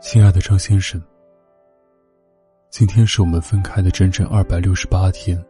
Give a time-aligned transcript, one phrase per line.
[0.00, 1.02] 亲爱的张先生，
[2.70, 5.42] 今天是我们分开的整整二百六十八天。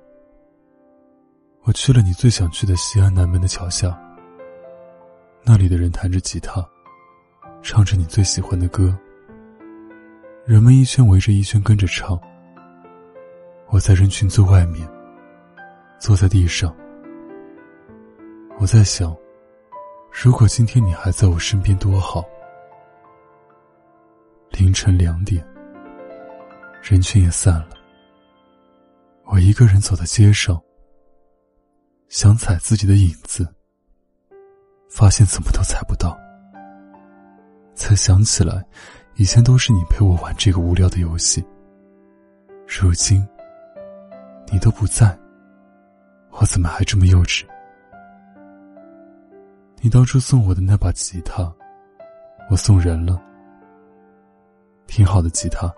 [1.65, 3.99] 我去了你最想去的西安南门的桥下，
[5.43, 6.65] 那里的人弹着吉他，
[7.63, 8.97] 唱着你最喜欢的歌，
[10.47, 12.19] 人们一圈围着一圈跟着唱。
[13.69, 14.89] 我在人群最外面，
[15.99, 16.75] 坐在地上。
[18.59, 19.15] 我在想，
[20.13, 22.25] 如果今天你还在我身边多好。
[24.57, 25.45] 凌晨两点，
[26.81, 27.71] 人群也散了。
[29.25, 30.61] 我一个人走在街上，
[32.09, 33.47] 想踩自己的影子，
[34.89, 36.17] 发现怎么都踩不到。
[37.75, 38.65] 才想起来，
[39.17, 41.45] 以前都是你陪我玩这个无聊的游戏。
[42.67, 43.27] 如今，
[44.53, 45.19] 你都不在，
[46.31, 47.45] 我怎么还这么幼稚？
[49.81, 51.53] 你当初送我的那把吉他，
[52.49, 53.21] 我送人了。
[54.87, 55.73] 挺好的吉他，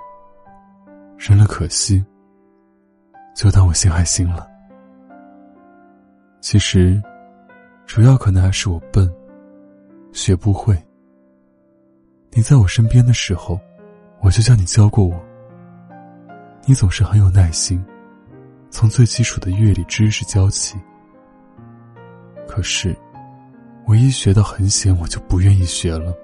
[1.16, 2.04] 扔了可惜，
[3.34, 4.46] 就当我心还心了。
[6.40, 7.02] 其实，
[7.86, 9.10] 主要可能还是我笨，
[10.12, 10.76] 学不会。
[12.30, 13.58] 你在我身边的时候，
[14.20, 15.18] 我就叫你教过我。
[16.66, 17.82] 你总是很有耐心，
[18.70, 20.76] 从最基础的乐理知识教起。
[22.46, 22.94] 可是，
[23.86, 26.14] 我一学到很险，我就不愿意学了。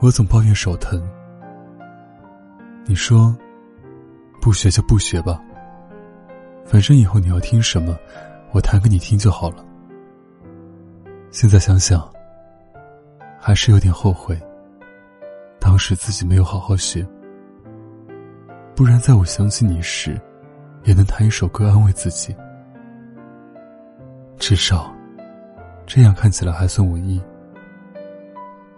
[0.00, 1.00] 我总抱怨手疼。
[2.86, 3.36] 你说
[4.40, 5.40] ：“不学就不学吧，
[6.64, 7.96] 反正以后你要听什么，
[8.52, 9.64] 我弹给你听就好了。”
[11.30, 12.10] 现在想想，
[13.38, 14.36] 还是有点后悔，
[15.60, 17.06] 当时自己没有好好学，
[18.74, 20.20] 不然在我想起你时，
[20.82, 22.34] 也能弹一首歌安慰自己，
[24.38, 24.92] 至少
[25.86, 27.22] 这样看起来还算文艺，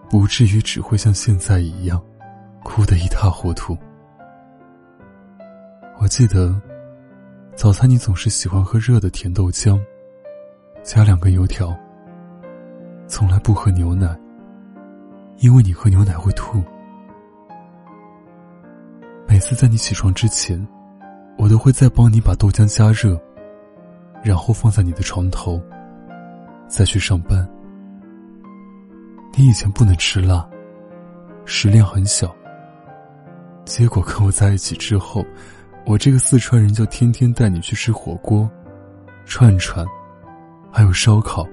[0.09, 1.99] 不至于只会像现在一样，
[2.63, 3.75] 哭得一塌糊涂。
[5.99, 6.53] 我记得，
[7.55, 9.79] 早餐你总是喜欢喝热的甜豆浆，
[10.83, 11.73] 加两根油条。
[13.07, 14.19] 从来不喝牛奶，
[15.37, 16.61] 因为你喝牛奶会吐。
[19.27, 20.67] 每次在你起床之前，
[21.37, 23.17] 我都会再帮你把豆浆加热，
[24.23, 25.61] 然后放在你的床头，
[26.67, 27.47] 再去上班。
[29.37, 30.47] 你以前不能吃辣，
[31.45, 32.35] 食量很小。
[33.63, 35.23] 结果跟我在一起之后。
[35.85, 38.49] 我这个四川人就天天带你去吃火锅、
[39.25, 39.85] 串串，
[40.71, 41.45] 还有烧烤。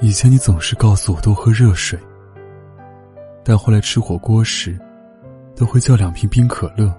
[0.00, 1.98] 以前你总是告诉我多喝热水，
[3.44, 4.78] 但后来吃火锅时，
[5.54, 6.92] 都会叫两瓶冰可乐，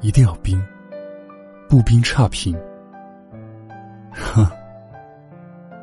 [0.00, 0.62] 一定要冰，
[1.68, 2.56] 不冰差评。
[4.12, 4.46] 哼，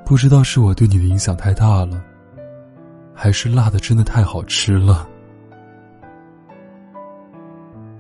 [0.06, 2.02] 不知道是我对你的影响太大了，
[3.14, 5.08] 还是辣的真的太好吃了。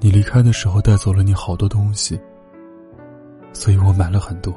[0.03, 2.19] 你离开的时候带走了你好多东西，
[3.53, 4.53] 所以我买了很多。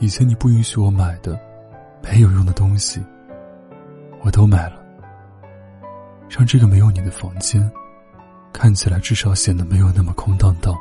[0.00, 1.38] 以前你不允许我买的，
[2.02, 3.00] 没有用的东西，
[4.20, 4.82] 我都买了，
[6.28, 7.70] 让这个没有你的房间，
[8.52, 10.74] 看起来至少显得没有那么空荡荡。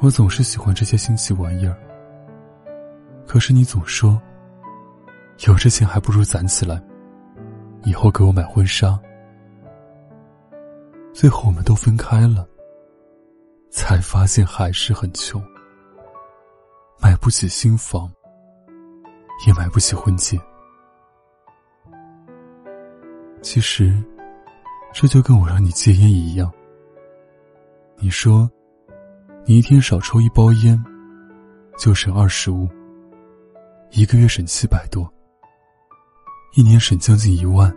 [0.00, 1.76] 我总是喜欢这些新奇玩意儿，
[3.26, 4.18] 可是你总说，
[5.46, 6.82] 有这钱还不如攒起来，
[7.84, 8.98] 以后给我买婚纱。
[11.18, 12.48] 最后我们都分开了，
[13.70, 15.42] 才发现还是很穷，
[17.00, 18.08] 买不起新房，
[19.44, 20.38] 也买不起婚戒。
[23.42, 23.92] 其实，
[24.94, 26.48] 这就跟我让你戒烟一样。
[27.96, 28.48] 你说，
[29.44, 30.80] 你一天少抽一包烟，
[31.76, 32.68] 就省二十五，
[33.90, 35.12] 一个月省七百多，
[36.54, 37.76] 一年省将近一万，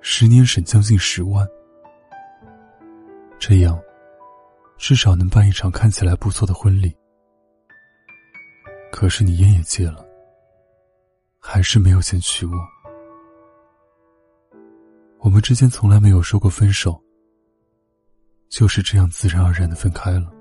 [0.00, 1.46] 十年省将近十万。
[3.38, 3.80] 这样，
[4.76, 6.94] 至少能办一场看起来不错的婚礼。
[8.90, 10.04] 可是你烟也戒了，
[11.38, 12.52] 还是没有钱娶我。
[15.20, 17.00] 我们之间从来没有说过分手，
[18.48, 20.32] 就是这样自然而然的分开了。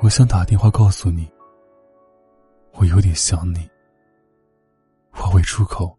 [0.00, 1.30] 我想打电话告诉你，
[2.72, 3.68] 我有点想你。
[5.12, 5.96] 话未出口，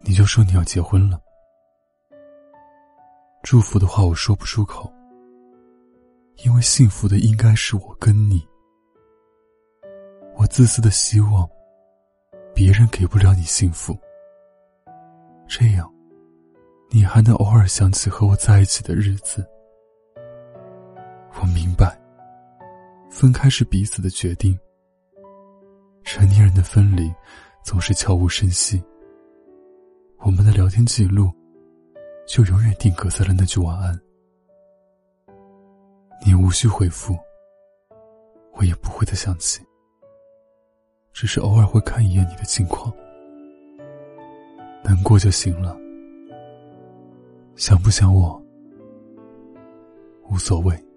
[0.00, 1.20] 你就说你要结婚了。
[3.50, 4.92] 祝福的话我说不出口，
[6.44, 8.46] 因为幸福的应该是我跟你。
[10.36, 11.48] 我自私的希望，
[12.54, 13.98] 别人给不了你幸福，
[15.48, 15.90] 这样，
[16.90, 19.42] 你还能偶尔想起和我在一起的日子。
[21.40, 21.98] 我明白，
[23.10, 24.54] 分开是彼此的决定。
[26.04, 27.10] 成年人的分离，
[27.64, 28.84] 总是悄无声息。
[30.18, 31.32] 我们的聊天记录，
[32.28, 33.98] 就永远定格在了那句晚安。
[36.24, 37.16] 你无需回复，
[38.52, 39.62] 我也不会再想起，
[41.14, 42.92] 只是偶尔会看一眼你的近况，
[44.84, 45.74] 难过就行了。
[47.56, 48.40] 想不想我，
[50.28, 50.87] 无所谓。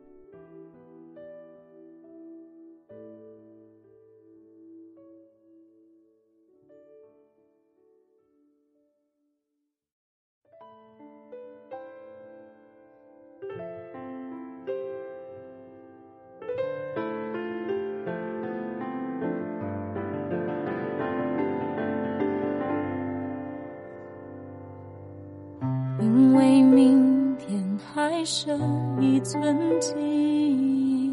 [28.22, 31.12] 还剩一寸记忆，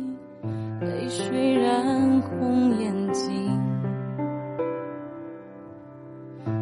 [0.82, 3.32] 泪水染红眼睛，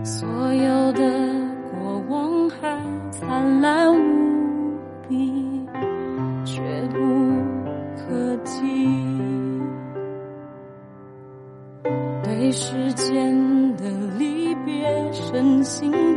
[0.04, 1.02] 所有的
[1.72, 4.78] 过往还灿烂无
[5.08, 5.66] 比，
[6.44, 6.62] 却
[6.92, 6.96] 不
[7.96, 8.62] 可及。
[12.22, 13.84] 对时间的
[14.16, 16.15] 离别深信。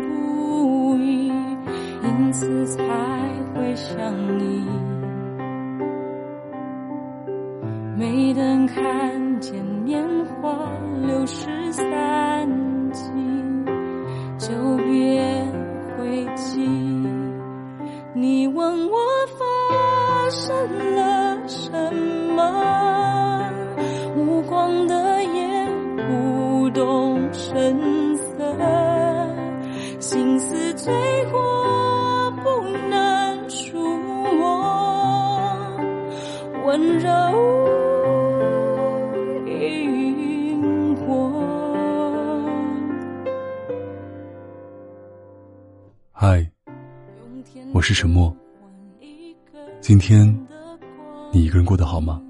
[2.39, 2.81] 次才
[3.53, 4.00] 会想
[4.39, 4.65] 你，
[7.97, 10.57] 没等看见年华
[11.06, 12.50] 流逝散
[12.94, 13.65] 尽，
[14.38, 15.21] 就别
[15.97, 16.65] 回击。
[18.13, 18.97] 你问我
[19.38, 21.74] 发生了什
[22.38, 23.51] 么？
[24.15, 25.68] 无光的夜，
[26.07, 28.56] 不动声色，
[30.00, 30.94] 心思最
[31.25, 31.49] 火。
[36.69, 37.10] 温柔
[39.48, 41.33] 萤火。
[46.12, 46.48] 嗨，
[47.74, 48.31] 我是沉默。
[49.81, 50.27] 今天
[51.31, 52.21] 你一个人过得好吗？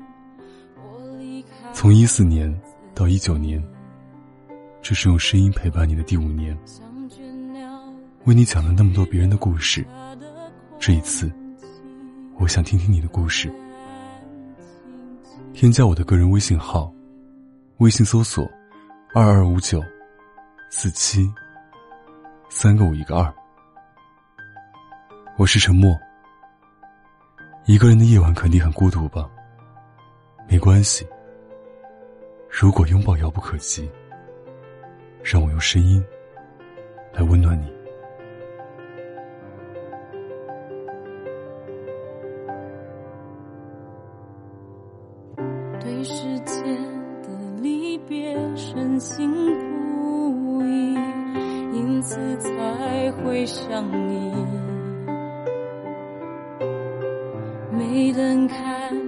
[1.73, 2.49] 从一四年
[2.95, 3.61] 到一九年，
[4.81, 6.57] 这是用声音陪伴你的第五年。
[8.23, 9.85] 为你讲了那么多别人的故事，
[10.79, 11.29] 这一次，
[12.37, 13.51] 我想听听你的故事。
[15.59, 16.89] 添加我的个人微信号，
[17.79, 18.49] 微信搜索
[19.13, 19.83] 二二五九
[20.69, 21.29] 四七
[22.47, 23.33] 三个五一个二。
[25.37, 25.99] 我是沉默。
[27.65, 29.29] 一个人的夜晚肯定很孤独吧？
[30.47, 31.05] 没关系。
[32.49, 33.91] 如果拥抱遥不可及，
[35.21, 36.01] 让我用声音
[37.11, 37.78] 来温暖你。
[51.99, 54.31] 因此才会想你。
[57.73, 58.98] 没等看